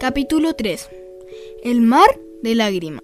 Capítulo 0.00 0.54
3. 0.54 0.88
El 1.62 1.82
mar 1.82 2.08
de 2.42 2.54
lágrimas. 2.54 3.02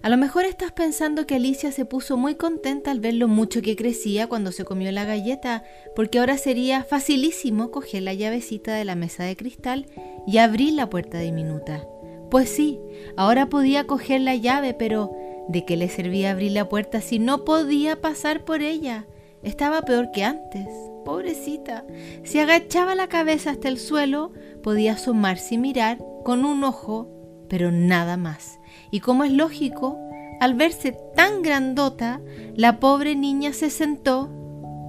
A 0.00 0.08
lo 0.08 0.16
mejor 0.16 0.46
estás 0.46 0.72
pensando 0.72 1.26
que 1.26 1.34
Alicia 1.34 1.72
se 1.72 1.84
puso 1.84 2.16
muy 2.16 2.36
contenta 2.36 2.90
al 2.90 3.00
ver 3.00 3.12
lo 3.12 3.28
mucho 3.28 3.60
que 3.60 3.76
crecía 3.76 4.26
cuando 4.28 4.50
se 4.50 4.64
comió 4.64 4.90
la 4.92 5.04
galleta, 5.04 5.62
porque 5.94 6.18
ahora 6.18 6.38
sería 6.38 6.84
facilísimo 6.84 7.70
coger 7.70 8.04
la 8.04 8.14
llavecita 8.14 8.74
de 8.74 8.86
la 8.86 8.94
mesa 8.94 9.24
de 9.24 9.36
cristal 9.36 9.84
y 10.26 10.38
abrir 10.38 10.72
la 10.72 10.88
puerta 10.88 11.18
diminuta. 11.18 11.86
Pues 12.30 12.48
sí, 12.48 12.80
ahora 13.18 13.50
podía 13.50 13.86
coger 13.86 14.22
la 14.22 14.34
llave, 14.34 14.72
pero 14.72 15.12
¿de 15.48 15.66
qué 15.66 15.76
le 15.76 15.90
servía 15.90 16.30
abrir 16.30 16.52
la 16.52 16.66
puerta 16.66 17.02
si 17.02 17.18
no 17.18 17.44
podía 17.44 18.00
pasar 18.00 18.46
por 18.46 18.62
ella? 18.62 19.04
Estaba 19.42 19.82
peor 19.82 20.12
que 20.12 20.24
antes. 20.24 20.66
Pobrecita. 21.04 21.84
Si 22.22 22.38
agachaba 22.38 22.94
la 22.94 23.08
cabeza 23.08 23.50
hasta 23.50 23.68
el 23.68 23.78
suelo, 23.78 24.32
podía 24.62 24.92
asomarse 24.92 25.56
y 25.56 25.58
mirar 25.58 25.98
con 26.22 26.44
un 26.44 26.64
ojo, 26.64 27.08
pero 27.48 27.70
nada 27.70 28.16
más. 28.16 28.58
Y 28.90 29.00
como 29.00 29.24
es 29.24 29.32
lógico, 29.32 29.98
al 30.40 30.54
verse 30.54 30.96
tan 31.14 31.42
grandota, 31.42 32.20
la 32.56 32.80
pobre 32.80 33.14
niña 33.14 33.52
se 33.52 33.70
sentó 33.70 34.30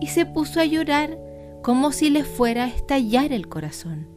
y 0.02 0.08
se 0.08 0.26
puso 0.26 0.60
a 0.60 0.66
llorar 0.66 1.18
como 1.62 1.92
si 1.92 2.10
le 2.10 2.24
fuera 2.24 2.66
a 2.66 2.68
estallar 2.68 3.32
el 3.32 3.48
corazón. 3.48 4.08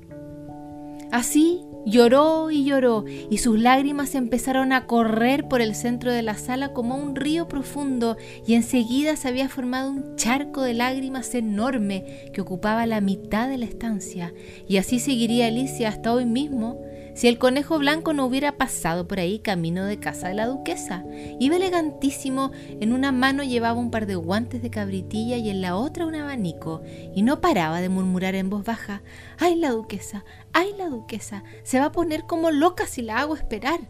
Así 1.13 1.63
lloró 1.87 2.51
y 2.51 2.65
lloró 2.65 3.05
y 3.07 3.39
sus 3.39 3.59
lágrimas 3.59 4.17
empezaron 4.17 4.73
a 4.73 4.87
correr 4.87 5.47
por 5.47 5.61
el 5.61 5.77
centro 5.77 6.13
de 6.13 6.23
la 6.23 6.35
sala 6.35 6.73
como 6.73 6.97
un 6.97 7.15
río 7.15 7.47
profundo 7.47 8.17
y 8.45 8.55
enseguida 8.55 9.15
se 9.15 9.29
había 9.29 9.49
formado 9.49 9.91
un 9.91 10.17
charco 10.17 10.63
de 10.63 10.75
lágrimas 10.75 11.33
enorme 11.35 12.31
que 12.33 12.41
ocupaba 12.41 12.87
la 12.87 13.01
mitad 13.01 13.49
de 13.49 13.59
la 13.59 13.67
estancia 13.67 14.35
y 14.69 14.79
así 14.79 14.99
seguiría 14.99 15.47
Alicia 15.47 15.89
hasta 15.89 16.13
hoy 16.13 16.27
mismo 16.27 16.81
si 17.17 17.29
el 17.29 17.39
conejo 17.39 17.79
blanco 17.79 18.13
no 18.13 18.27
hubiera 18.27 18.59
pasado 18.59 19.09
por 19.09 19.19
ahí 19.19 19.39
camino 19.39 19.87
de 19.87 19.99
casa 19.99 20.29
de 20.29 20.35
la 20.35 20.47
duquesa. 20.47 21.03
Iba 21.41 21.57
elegantísimo, 21.57 22.53
en 22.79 22.93
una 22.93 23.11
mano 23.11 23.43
llevaba 23.43 23.81
un 23.81 23.91
par 23.91 24.05
de 24.05 24.17
guantes 24.17 24.61
de 24.61 24.69
cabritilla 24.69 25.39
y 25.39 25.49
en 25.49 25.63
la 25.63 25.77
otra 25.77 26.05
un 26.05 26.15
abanico, 26.15 26.83
y 27.15 27.23
no 27.23 27.41
paraba 27.41 27.81
de 27.81 27.89
murmurar 27.89 28.35
en 28.35 28.51
voz 28.51 28.65
baja, 28.65 29.03
¡ay 29.39 29.55
la 29.55 29.71
duquesa! 29.71 30.27
¡ay 30.53 30.75
la 30.77 30.91
duquesa! 30.91 31.43
Se 31.63 31.81
va 31.81 31.87
a 31.87 31.93
poner 31.93 32.25
como 32.27 32.51
loca 32.51 32.87
si 32.87 33.01
la 33.01 33.19
hago 33.19 33.35
esperar. 33.35 33.81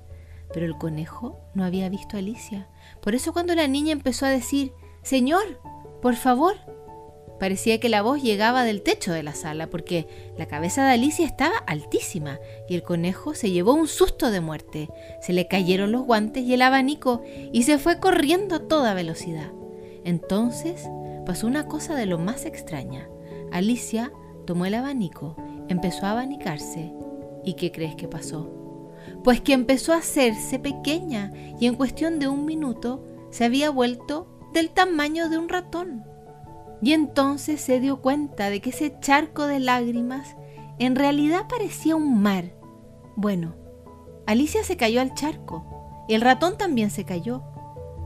Pero 0.54 0.64
el 0.64 0.78
conejo 0.78 1.40
no 1.54 1.64
había 1.64 1.88
visto 1.88 2.16
a 2.16 2.20
Alicia. 2.20 2.68
Por 3.02 3.16
eso 3.16 3.32
cuando 3.32 3.56
la 3.56 3.66
niña 3.66 3.90
empezó 3.90 4.26
a 4.26 4.30
decir, 4.30 4.72
Señor, 5.02 5.60
por 6.00 6.14
favor, 6.14 6.54
Parecía 7.38 7.78
que 7.80 7.88
la 7.88 8.02
voz 8.02 8.22
llegaba 8.22 8.64
del 8.64 8.82
techo 8.82 9.12
de 9.12 9.22
la 9.22 9.34
sala, 9.34 9.68
porque 9.68 10.06
la 10.38 10.46
cabeza 10.46 10.86
de 10.86 10.92
Alicia 10.92 11.26
estaba 11.26 11.58
altísima 11.66 12.38
y 12.68 12.74
el 12.74 12.82
conejo 12.82 13.34
se 13.34 13.50
llevó 13.50 13.74
un 13.74 13.88
susto 13.88 14.30
de 14.30 14.40
muerte. 14.40 14.88
Se 15.20 15.32
le 15.32 15.46
cayeron 15.46 15.92
los 15.92 16.02
guantes 16.02 16.44
y 16.44 16.54
el 16.54 16.62
abanico 16.62 17.22
y 17.52 17.64
se 17.64 17.78
fue 17.78 18.00
corriendo 18.00 18.56
a 18.56 18.68
toda 18.68 18.94
velocidad. 18.94 19.52
Entonces 20.04 20.88
pasó 21.26 21.46
una 21.46 21.66
cosa 21.66 21.94
de 21.94 22.06
lo 22.06 22.18
más 22.18 22.46
extraña. 22.46 23.08
Alicia 23.52 24.12
tomó 24.46 24.64
el 24.64 24.74
abanico, 24.74 25.36
empezó 25.68 26.06
a 26.06 26.12
abanicarse. 26.12 26.92
¿Y 27.44 27.54
qué 27.54 27.70
crees 27.70 27.96
que 27.96 28.08
pasó? 28.08 28.50
Pues 29.22 29.40
que 29.40 29.52
empezó 29.52 29.92
a 29.92 29.98
hacerse 29.98 30.58
pequeña 30.58 31.32
y 31.60 31.66
en 31.66 31.74
cuestión 31.74 32.18
de 32.18 32.28
un 32.28 32.44
minuto 32.46 33.04
se 33.30 33.44
había 33.44 33.70
vuelto 33.70 34.28
del 34.52 34.70
tamaño 34.70 35.28
de 35.28 35.38
un 35.38 35.48
ratón. 35.48 36.04
Y 36.82 36.92
entonces 36.92 37.60
se 37.60 37.80
dio 37.80 38.00
cuenta 38.02 38.50
de 38.50 38.60
que 38.60 38.70
ese 38.70 38.98
charco 39.00 39.46
de 39.46 39.60
lágrimas 39.60 40.36
en 40.78 40.94
realidad 40.94 41.46
parecía 41.48 41.96
un 41.96 42.20
mar. 42.20 42.52
Bueno, 43.16 43.54
Alicia 44.26 44.62
se 44.62 44.76
cayó 44.76 45.00
al 45.00 45.14
charco 45.14 45.64
y 46.08 46.14
el 46.14 46.20
ratón 46.20 46.58
también 46.58 46.90
se 46.90 47.04
cayó. 47.04 47.42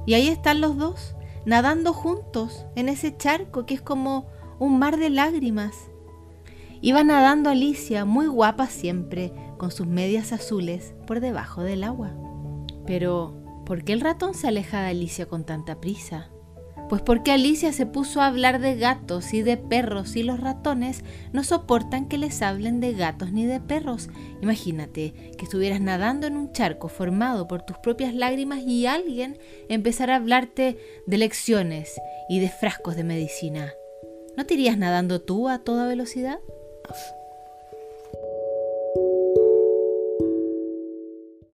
Y 0.07 0.15
ahí 0.15 0.29
están 0.29 0.61
los 0.61 0.77
dos, 0.77 1.17
nadando 1.45 1.93
juntos 1.93 2.67
en 2.77 2.89
ese 2.89 3.17
charco 3.17 3.67
que 3.67 3.75
es 3.75 3.83
como 3.83 4.27
un 4.59 4.79
mar 4.79 4.99
de 4.99 5.11
lágrimas. 5.11 5.75
Iba 6.81 7.05
nadando 7.05 7.51
Alicia, 7.51 8.05
muy 8.05 8.27
guapa 8.27 8.67
siempre, 8.67 9.33
con 9.59 9.71
sus 9.71 9.87
medias 9.87 10.33
azules 10.33 10.95
por 11.07 11.21
debajo 11.21 11.63
del 11.63 11.85
agua. 11.85 12.13
Pero, 12.87 13.35
¿por 13.67 13.85
qué 13.85 13.93
el 13.93 14.01
ratón 14.01 14.33
se 14.33 14.49
aleja 14.49 14.81
de 14.81 14.89
Alicia 14.89 15.27
con 15.27 15.45
tanta 15.45 15.81
prisa? 15.81 16.31
Pues 16.91 17.03
porque 17.03 17.31
Alicia 17.31 17.73
se 17.73 17.87
puso 17.87 18.21
a 18.21 18.27
hablar 18.27 18.61
de 18.61 18.75
gatos 18.75 19.33
y 19.33 19.43
de 19.43 19.57
perros 19.57 20.17
y 20.17 20.25
los 20.25 20.41
ratones 20.41 21.05
no 21.33 21.45
soportan 21.45 22.09
que 22.09 22.19
les 22.19 22.43
hablen 22.43 22.81
de 22.81 22.95
gatos 22.95 23.31
ni 23.31 23.47
de 23.47 23.61
perros. 23.61 24.09
Imagínate 24.43 25.13
que 25.39 25.45
estuvieras 25.45 25.81
nadando 25.81 26.27
en 26.27 26.37
un 26.37 26.51
charco 26.51 26.89
formado 26.89 27.47
por 27.47 27.63
tus 27.63 27.79
propias 27.79 28.13
lágrimas 28.13 28.59
y 28.67 28.87
alguien 28.87 29.39
empezara 29.69 30.15
a 30.15 30.17
hablarte 30.17 30.79
de 31.07 31.19
lecciones 31.19 31.95
y 32.29 32.41
de 32.41 32.49
frascos 32.49 32.97
de 32.97 33.05
medicina. 33.05 33.73
¿No 34.37 34.45
te 34.45 34.55
irías 34.55 34.77
nadando 34.77 35.21
tú 35.21 35.49
a 35.49 35.61
toda 35.61 35.87
velocidad? 35.87 36.41